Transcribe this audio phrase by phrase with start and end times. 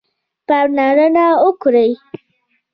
[0.47, 1.91] پاملرنه وکړئ